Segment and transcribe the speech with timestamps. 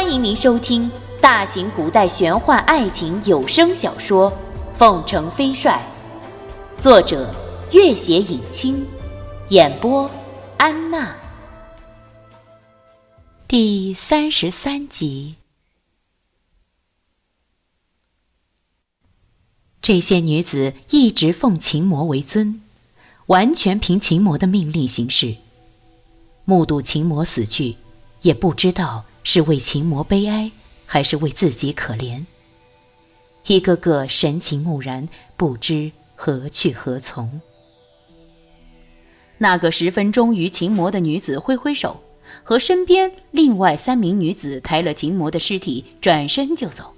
[0.00, 0.88] 欢迎您收听
[1.20, 4.30] 大型古代玄幻爱情有声小说
[4.78, 5.84] 《凤城飞帅》，
[6.80, 7.34] 作者：
[7.72, 8.86] 月写影清，
[9.48, 10.08] 演播：
[10.56, 11.16] 安娜。
[13.48, 15.34] 第三十三集。
[19.82, 22.62] 这些女子一直奉秦魔为尊，
[23.26, 25.34] 完全凭秦魔的命令行事。
[26.44, 27.74] 目睹秦魔死去，
[28.22, 29.04] 也不知道。
[29.24, 30.50] 是为秦魔悲哀，
[30.86, 32.24] 还是为自己可怜？
[33.46, 37.42] 一个个神情木然，不知何去何从。
[39.36, 42.02] 那个十分忠于秦魔的女子挥挥手，
[42.42, 46.94] 和身边另外三名女子抬了秦魔的尸体，转身就走。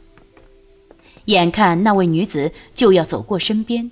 [1.25, 3.91] 眼看那位女子就要走过身边，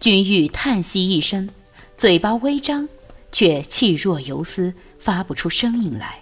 [0.00, 1.48] 君玉叹息一声，
[1.96, 2.88] 嘴巴微张，
[3.30, 6.21] 却气若游丝，发不出声音来。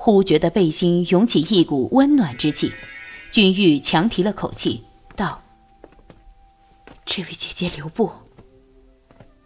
[0.00, 2.72] 忽觉得背心涌起一股温暖之气，
[3.32, 4.84] 君玉强提了口气
[5.16, 5.42] 道
[7.04, 8.08] ：“这位姐姐留步，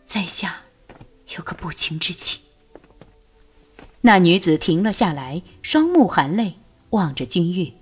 [0.04, 0.60] 在下
[1.34, 2.38] 有个不情之请。”
[4.02, 6.58] 那女子停了下来，双目含泪
[6.90, 7.72] 望着君玉。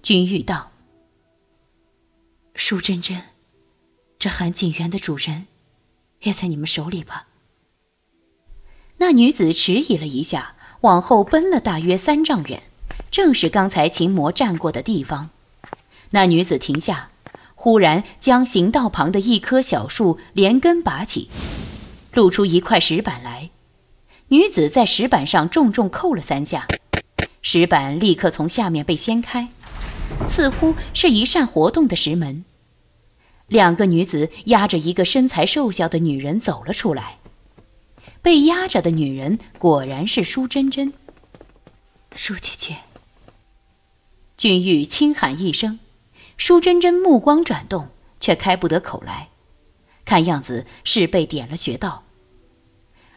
[0.00, 0.72] 君玉道
[2.56, 3.22] ：“舒真真，
[4.18, 5.48] 这韩景园的主人
[6.22, 7.28] 也在你们手里吧？”
[8.96, 10.53] 那女子迟疑了一下。
[10.84, 12.62] 往后奔了大约三丈远，
[13.10, 15.30] 正是刚才秦魔站过的地方。
[16.10, 17.08] 那女子停下，
[17.54, 21.30] 忽然将行道旁的一棵小树连根拔起，
[22.12, 23.48] 露出一块石板来。
[24.28, 26.68] 女子在石板上重重扣了三下，
[27.40, 29.48] 石板立刻从下面被掀开，
[30.26, 32.44] 似乎是一扇活动的石门。
[33.46, 37.16] 两个女子压着一个身材瘦小的女人走了出来。
[38.24, 40.94] 被压着的女人果然是舒珍珍。
[42.16, 42.78] 舒姐姐。
[44.38, 45.78] 君玉轻喊一声，
[46.38, 47.88] 舒珍珍目光转动，
[48.18, 49.28] 却开不得口来，
[50.06, 52.04] 看样子是被点了穴道。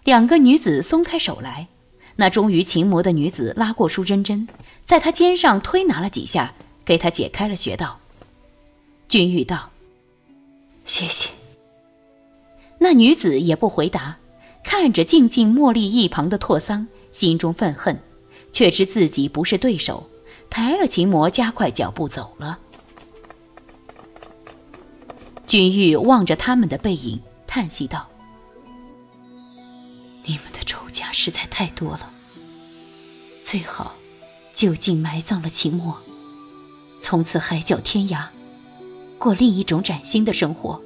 [0.04, 1.70] 两个女子松开手来，
[2.18, 4.50] 那忠于情魔的女子拉过舒珍珍，
[4.86, 6.54] 在她肩上推拿了几下，
[6.84, 8.02] 给她解开了穴道。
[9.08, 9.70] 君玉道
[10.84, 11.30] ：“谢谢。”
[12.80, 14.18] 那女子也不回答。
[14.68, 18.02] 看着静静默立一旁的拓桑，心中愤恨，
[18.52, 20.10] 却知自己不是对手，
[20.50, 22.60] 抬了秦魔，加快脚步走了。
[25.48, 28.10] 君玉望着他们的背影，叹息道
[30.28, 32.12] ：“你们的仇家实在太多了，
[33.42, 33.96] 最好
[34.54, 35.98] 就近埋葬了秦魔，
[37.00, 38.26] 从此海角天涯，
[39.18, 40.82] 过另一种崭新的生活。”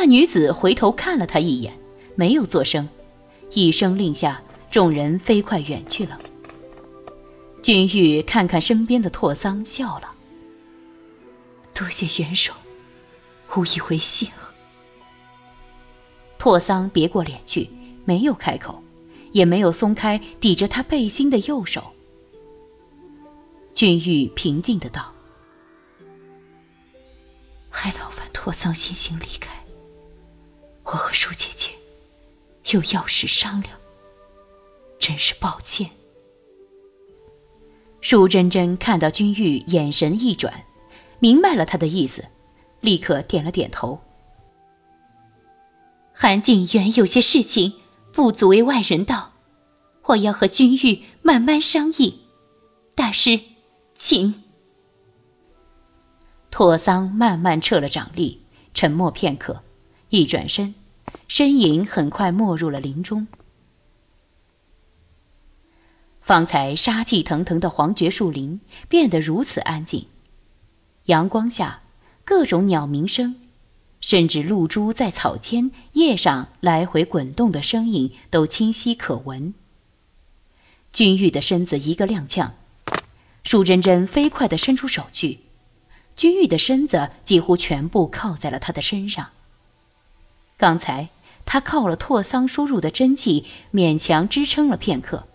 [0.00, 1.76] 那女子回头看了他一眼，
[2.14, 2.88] 没有作声，
[3.50, 6.20] 一声令下，众人飞快远去了。
[7.60, 10.12] 君玉看看身边的拓桑，笑了
[11.74, 12.52] ：“多谢援手，
[13.56, 14.28] 无以为谢。”
[16.38, 17.68] 拓桑别过脸去，
[18.04, 18.80] 没有开口，
[19.32, 21.92] 也没有松开抵着他背心的右手。
[23.74, 25.12] 君玉平静的道
[27.68, 29.50] ：“还劳烦拓桑先行离开。”
[30.90, 31.68] 我和舒姐姐
[32.72, 33.78] 有要事商量，
[34.98, 35.90] 真是抱歉。
[38.00, 40.64] 舒珍珍看到君玉眼神一转，
[41.18, 42.24] 明白了他的意思，
[42.80, 44.00] 立刻点了点头。
[46.14, 47.74] 韩景元有些事情
[48.10, 49.32] 不足为外人道，
[50.04, 52.22] 我要和君玉慢慢商议。
[52.94, 53.40] 大师，
[53.94, 54.42] 请。
[56.50, 58.40] 拓桑慢慢撤了掌力，
[58.72, 59.62] 沉默片刻。
[60.10, 60.74] 一转身，
[61.26, 63.26] 身影很快没入了林中。
[66.20, 70.06] 方才杀气腾腾的黄桷树林变得如此安静，
[71.06, 71.80] 阳光下，
[72.22, 73.36] 各种鸟鸣声，
[74.02, 79.54] 甚至露珠在草间、叶上来回滚动的声音都清晰可闻。
[80.92, 82.50] 君玉的身子一个踉跄，
[83.44, 85.40] 舒珍珍飞快地伸出手去，
[86.14, 89.30] 君玉的身子几乎全部靠在了他的身上。
[90.58, 91.08] 刚才
[91.46, 95.26] 他靠了拓桑输入的真气，勉强支撑了片刻。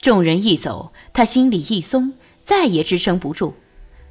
[0.00, 2.12] 众人一走，他心里一松，
[2.44, 3.54] 再也支撑不住，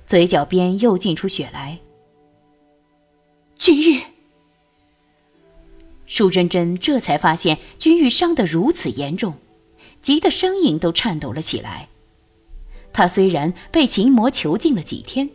[0.05, 1.79] 嘴角边又沁出血来。
[3.55, 4.01] 君玉，
[6.07, 9.35] 舒珍珍这才发现君玉伤得如此严重，
[10.01, 11.89] 急得声音都颤抖了起来。
[12.91, 15.29] 他虽然被秦魔囚禁了几天，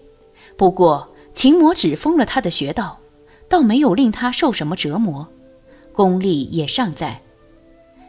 [0.59, 2.99] 不过秦魔只封了他的穴道。
[3.49, 5.29] 倒没有令他受什么折磨，
[5.93, 7.23] 功力也尚在。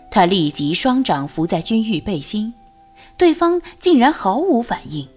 [0.10, 2.54] 他立即双掌扶在君玉背心，
[3.18, 5.08] 对方竟然毫无反应。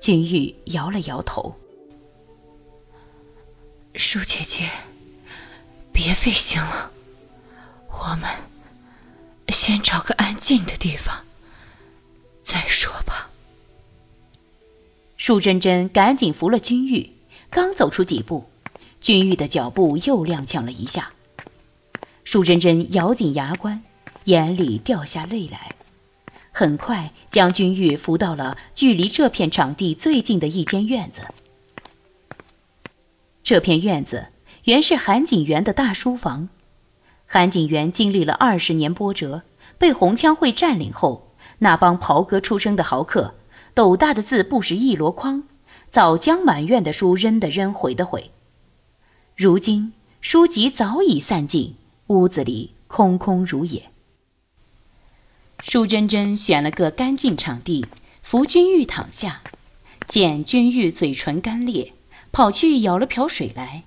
[0.00, 1.54] 君玉摇了摇头
[3.94, 4.68] ：“舒姐姐，
[5.92, 6.90] 别费心了，
[7.88, 8.28] 我们
[9.48, 11.24] 先找个安静的地方
[12.42, 13.30] 再说吧。”
[15.16, 17.12] 舒珍珍赶紧扶了君玉，
[17.48, 18.46] 刚走出几步，
[19.02, 21.10] 君玉的脚步又踉跄了一下。
[22.22, 23.82] 舒珍珍咬紧牙关，
[24.24, 25.74] 眼里掉下泪来，
[26.52, 31.22] 很快将君玉扶到了距离这片场地最近的一间院子。
[33.42, 34.28] 这片院子
[34.64, 36.48] 原是韩景元的大书房。
[37.26, 39.42] 韩景元经历了二十年波折，
[39.78, 43.34] 被红枪会占领后，那帮袍哥出身的豪客。
[43.74, 45.42] 斗大的字不识一箩筐，
[45.90, 48.30] 早将满院的书扔的扔，毁的毁。
[49.34, 51.74] 如今书籍早已散尽，
[52.08, 53.90] 屋子里空空如也。
[55.62, 57.86] 舒珍珍选了个干净场地，
[58.22, 59.42] 扶君玉躺下，
[60.06, 61.94] 见君玉嘴唇干裂，
[62.30, 63.84] 跑去舀了瓢水来，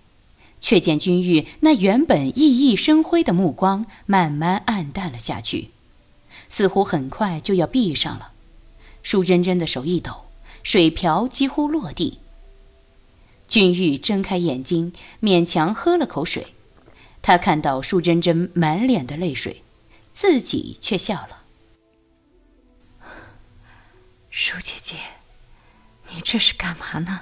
[0.60, 5.70] 却见君玉那原本熠熠生辉的目光慢慢暗淡了下去，
[6.50, 8.32] 似乎很快就要闭上了。
[9.04, 10.26] 舒珍珍的手一抖，
[10.64, 12.18] 水瓢几乎落地。
[13.48, 16.48] 君玉睁开眼睛，勉强喝了口水。
[17.22, 19.64] 他看到舒珍珍满脸的泪水，
[20.14, 21.44] 自己却笑了。
[24.30, 24.96] 舒姐姐，
[26.12, 27.22] 你这是干嘛呢？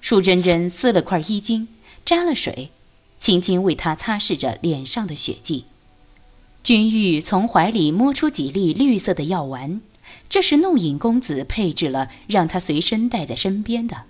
[0.00, 1.68] 舒珍珍撕了块衣襟，
[2.04, 2.70] 沾了水，
[3.18, 5.66] 轻轻为他擦拭着脸上的血迹。
[6.62, 9.82] 君玉从怀里摸出几粒绿色的药丸，
[10.28, 14.04] 这是弄影公子配置了，让他随身带在身边的。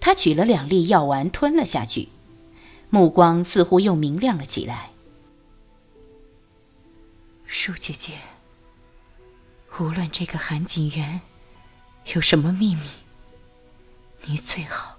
[0.00, 2.08] 他取了两粒药丸吞了下去，
[2.90, 4.90] 目光似乎又明亮了起来。
[7.46, 8.14] 舒姐姐，
[9.78, 11.20] 无论这个韩景元
[12.14, 12.82] 有什么秘密，
[14.26, 14.98] 你最好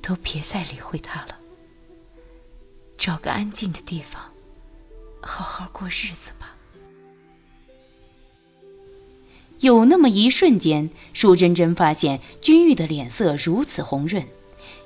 [0.00, 1.38] 都别再理会他了，
[2.96, 4.30] 找个安静的地方。
[5.22, 6.53] 好好过日子吧。
[9.64, 14.22] 有那么一瞬间，舒珍珍发现君玉的脸色如此红润，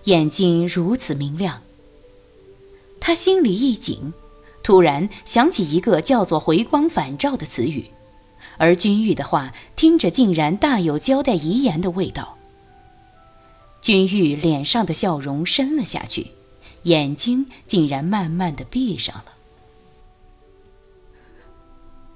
[0.05, 1.65] 眼睛如此明亮。
[3.01, 4.15] 她心里一紧，
[4.63, 7.87] 突然想起一个叫做“回光返照”的词语，
[8.57, 12.39] 而君玉的话听着竟然大有交代遗言的味道。
[13.83, 16.29] 君玉脸上的笑容深了下去，
[16.85, 19.25] 眼睛竟然慢慢的闭上了。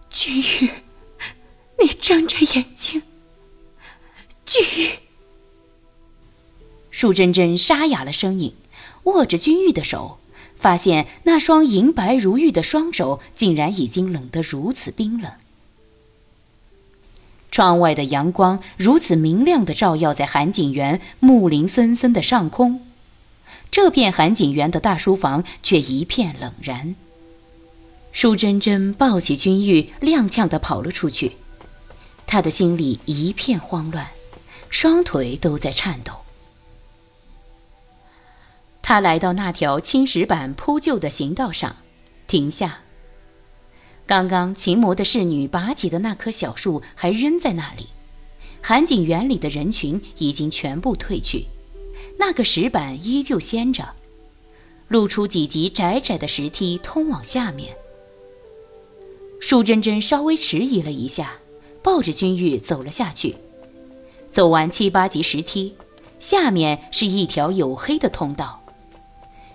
[0.08, 0.70] 君玉，
[1.82, 3.02] 你睁着眼睛。
[4.44, 4.90] 君玉，
[6.90, 8.54] 舒珍珍沙哑了声音，
[9.04, 10.18] 握着君玉的手，
[10.56, 15.32] 发现那双银白如玉的双手竟然已经冷得如此冰冷。
[17.50, 22.86] 窗外的阳光如此明亮的照耀在韩景园木林森森的上空，
[23.70, 26.94] 这片韩景园的大书房却一片冷然。
[28.10, 31.32] 舒珍珍抱起君玉，踉跄地跑了出去。
[32.32, 34.08] 他的心里一片慌乱，
[34.70, 36.14] 双腿都在颤抖。
[38.80, 41.76] 他来到那条青石板铺就的行道上，
[42.26, 42.78] 停下。
[44.06, 47.88] 刚刚秦魔的侍女拔起的那棵小树还扔在那里，
[48.62, 51.44] 韩景园里的人群已经全部退去，
[52.18, 53.86] 那个石板依旧掀着，
[54.88, 57.76] 露出几级窄窄的石梯通往下面。
[59.38, 61.34] 舒珍珍稍微迟疑了一下，
[61.82, 63.36] 抱着君玉走了下去。
[64.30, 65.74] 走完七八级石梯，
[66.18, 68.62] 下面是一条黝黑的通道。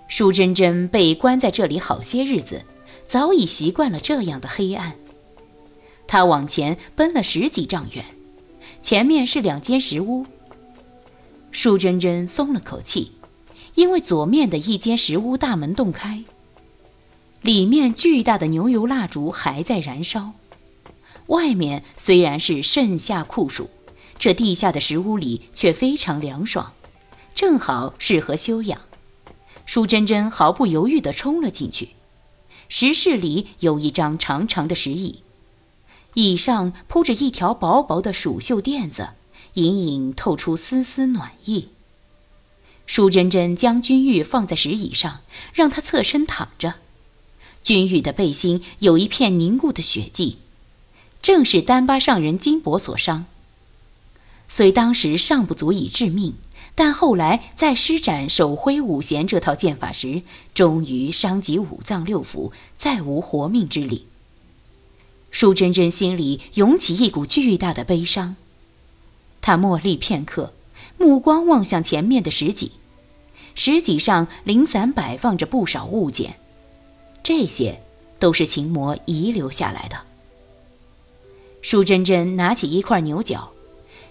[0.06, 2.62] 舒珍珍被关在这里好些日子，
[3.06, 4.94] 早已习惯了这样的黑暗。
[6.06, 8.04] 她往前奔了十几丈远，
[8.80, 10.24] 前面是两间石屋。
[11.50, 13.12] 舒珍珍松了口气，
[13.74, 16.24] 因为左面的一间石屋大门洞开。
[17.42, 20.32] 里面巨大的牛油蜡烛还在燃烧，
[21.28, 23.70] 外面虽然是盛夏酷暑，
[24.18, 26.72] 这地下的石屋里却非常凉爽，
[27.34, 28.80] 正好适合休养。
[29.64, 31.90] 舒珍珍毫不犹豫地冲了进去。
[32.70, 35.22] 石室里有一张长长的石椅，
[36.14, 39.10] 椅上铺着一条薄薄的蜀绣垫子，
[39.54, 41.68] 隐隐透出丝丝暖意。
[42.86, 45.20] 舒珍珍将君玉放在石椅上，
[45.52, 46.76] 让他侧身躺着。
[47.62, 50.38] 君玉的背心有一片凝固的血迹，
[51.20, 53.26] 正是丹巴上人金箔所伤。
[54.48, 56.34] 虽当时尚不足以致命，
[56.74, 60.22] 但后来在施展手挥五弦这套剑法时，
[60.54, 64.06] 终于伤及五脏六腑，再无活命之力。
[65.30, 68.36] 舒真真心里涌起一股巨大的悲伤，
[69.42, 70.54] 她默立片刻，
[70.96, 72.72] 目光望向前面的石几，
[73.54, 76.36] 石几上零散摆放着不少物件，
[77.22, 77.82] 这些
[78.18, 80.07] 都是秦魔遗留下来的。
[81.70, 83.50] 舒真真拿起一块牛角。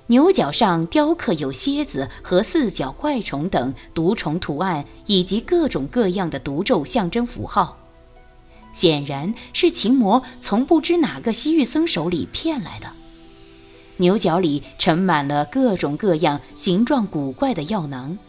[0.05, 7.75] 牛角上雕刻有蝎子和四角怪虫等毒虫图案，以及各种各样的毒咒象征符号，
[8.73, 12.91] 显然是秦魔从不知哪个西域僧手里骗来的。
[13.95, 18.19] 牛角里盛满了各种各样、形状古怪的药囊。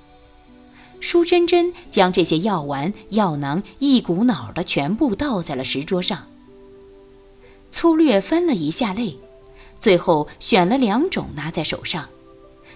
[1.00, 6.26] 舒真真将这些药丸、药囊一股脑的全部倒在了石桌上，
[7.70, 9.16] 粗略分了一下类。
[9.80, 12.08] 最后选了两种拿在手上，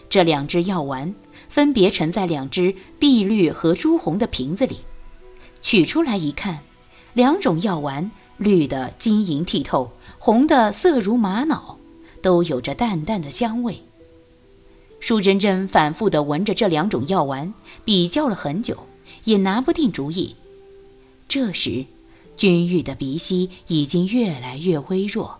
[0.08, 1.14] 这两只药丸
[1.48, 4.78] 分别盛在两只碧绿和朱红的瓶子里，
[5.60, 6.60] 取出来一看，
[7.12, 11.78] 两种药丸绿的晶莹剔透，红的色如玛瑙，
[12.22, 13.82] 都有着淡淡的香味。
[15.00, 17.52] 舒真真反复地闻着这两种药丸，
[17.84, 18.86] 比较了很久，
[19.24, 20.36] 也拿不定主意。
[21.26, 21.86] 这时，
[22.42, 25.38] 君玉的鼻息已经越来越微弱。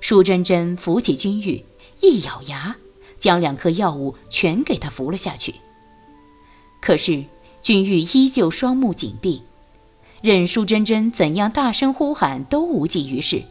[0.00, 1.64] 舒真真扶起君玉，
[2.00, 2.74] 一咬牙，
[3.16, 5.54] 将两颗药物全给他服了下去。
[6.80, 7.22] 可是
[7.62, 9.42] 君玉依旧双目紧闭，
[10.20, 13.44] 任舒真真怎样大声呼喊都无济于事。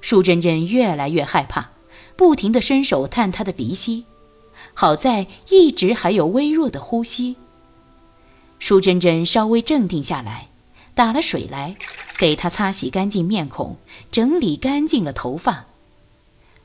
[0.00, 1.70] 舒真真越来越害怕，
[2.14, 4.04] 不停地伸手探他的鼻息，
[4.72, 7.34] 好在一直还有微弱的呼吸。
[8.60, 10.50] 舒真真稍微镇定下来，
[10.96, 11.76] 打了水来。
[12.18, 13.76] 给他擦洗干净面孔，
[14.10, 15.66] 整理干净了头发。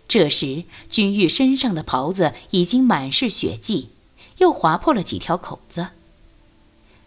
[0.08, 3.90] 这时，君玉身上的袍子已经满是血迹，
[4.38, 5.88] 又划破了几条口子。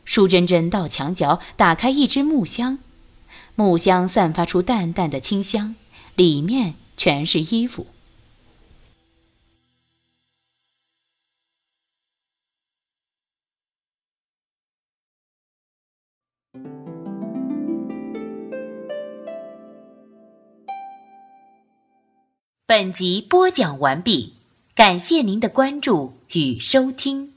[0.04, 2.80] 舒珍珍到墙角打开一只木箱，
[3.54, 5.74] 木箱散发出淡淡的清香，
[6.16, 7.86] 里面全是衣服。
[22.76, 24.32] 本集播讲完毕，
[24.74, 27.33] 感谢您的关注与收听。